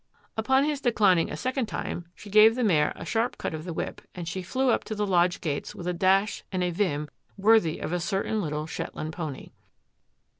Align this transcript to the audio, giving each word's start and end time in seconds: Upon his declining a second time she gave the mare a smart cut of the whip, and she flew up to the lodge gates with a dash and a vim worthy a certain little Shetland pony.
Upon 0.35 0.63
his 0.63 0.81
declining 0.81 1.29
a 1.29 1.37
second 1.37 1.67
time 1.67 2.07
she 2.15 2.31
gave 2.31 2.55
the 2.55 2.63
mare 2.63 2.91
a 2.95 3.05
smart 3.05 3.37
cut 3.37 3.53
of 3.53 3.65
the 3.65 3.71
whip, 3.71 4.01
and 4.15 4.27
she 4.27 4.41
flew 4.41 4.71
up 4.71 4.83
to 4.85 4.95
the 4.95 5.05
lodge 5.05 5.41
gates 5.41 5.75
with 5.75 5.85
a 5.85 5.93
dash 5.93 6.43
and 6.51 6.63
a 6.63 6.71
vim 6.71 7.07
worthy 7.37 7.77
a 7.77 7.99
certain 7.99 8.41
little 8.41 8.65
Shetland 8.65 9.13
pony. 9.13 9.51